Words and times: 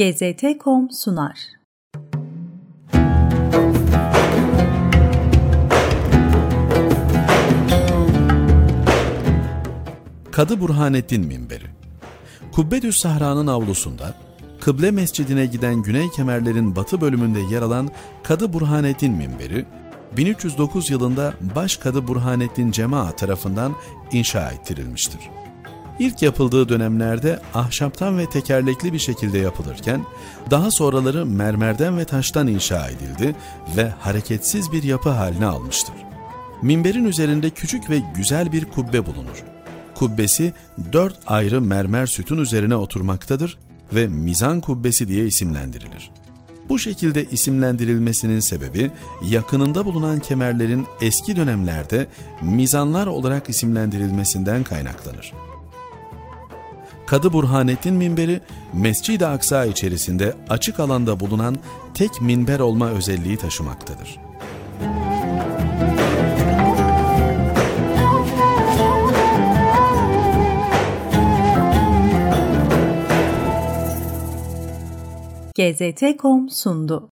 GZT.com 0.00 0.90
sunar. 0.90 1.38
Kadı 10.32 10.60
Burhanettin 10.60 11.26
Minberi 11.26 11.64
Kubbetüs 12.52 12.96
Sahra'nın 12.96 13.46
avlusunda, 13.46 14.14
Kıble 14.60 14.90
Mescidine 14.90 15.46
giden 15.46 15.82
güney 15.82 16.10
kemerlerin 16.10 16.76
batı 16.76 17.00
bölümünde 17.00 17.40
yer 17.40 17.62
alan 17.62 17.88
Kadı 18.22 18.52
Burhanettin 18.52 19.12
Minberi, 19.12 19.66
1309 20.16 20.90
yılında 20.90 21.34
Baş 21.56 21.76
Kadı 21.76 22.08
Burhanettin 22.08 22.70
Cema 22.70 23.12
tarafından 23.12 23.74
inşa 24.12 24.50
ettirilmiştir. 24.50 25.20
İlk 26.00 26.22
yapıldığı 26.22 26.68
dönemlerde 26.68 27.40
ahşaptan 27.54 28.18
ve 28.18 28.26
tekerlekli 28.26 28.92
bir 28.92 28.98
şekilde 28.98 29.38
yapılırken, 29.38 30.04
daha 30.50 30.70
sonraları 30.70 31.26
mermerden 31.26 31.98
ve 31.98 32.04
taştan 32.04 32.46
inşa 32.46 32.88
edildi 32.88 33.36
ve 33.76 33.88
hareketsiz 33.88 34.72
bir 34.72 34.82
yapı 34.82 35.08
haline 35.08 35.46
almıştır. 35.46 35.94
Minberin 36.62 37.04
üzerinde 37.04 37.50
küçük 37.50 37.90
ve 37.90 38.02
güzel 38.16 38.52
bir 38.52 38.64
kubbe 38.64 39.06
bulunur. 39.06 39.44
Kubbesi 39.94 40.52
dört 40.92 41.18
ayrı 41.26 41.60
mermer 41.60 42.06
sütun 42.06 42.38
üzerine 42.38 42.76
oturmaktadır 42.76 43.58
ve 43.94 44.06
mizan 44.06 44.60
kubbesi 44.60 45.08
diye 45.08 45.26
isimlendirilir. 45.26 46.10
Bu 46.68 46.78
şekilde 46.78 47.24
isimlendirilmesinin 47.24 48.40
sebebi 48.40 48.90
yakınında 49.28 49.84
bulunan 49.84 50.18
kemerlerin 50.18 50.86
eski 51.00 51.36
dönemlerde 51.36 52.06
mizanlar 52.42 53.06
olarak 53.06 53.48
isimlendirilmesinden 53.48 54.64
kaynaklanır. 54.64 55.32
Kadı 57.10 57.32
Burhanettin 57.32 57.94
minberi 57.94 58.40
Mescid-i 58.72 59.26
Aksa 59.26 59.64
içerisinde 59.64 60.34
açık 60.48 60.80
alanda 60.80 61.20
bulunan 61.20 61.56
tek 61.94 62.20
minber 62.20 62.60
olma 62.60 62.90
özelliği 62.90 63.36
taşımaktadır. 63.36 64.18
GZT.com 75.54 76.50
sundu. 76.50 77.08